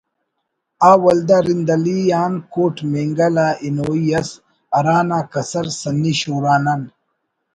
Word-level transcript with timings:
آ 0.89 0.91
ولدا 1.03 1.37
رند 1.47 1.69
علی 1.77 1.99
آن 2.23 2.33
کوٹ 2.53 2.75
مینگل 2.91 3.35
آ 3.45 3.49
ہنوئی 3.63 4.05
ئس 4.19 4.29
ہرانا 4.75 5.19
کسر 5.33 5.65
سنی 5.79 6.13
شوران 6.19 6.65
آن 6.73 6.81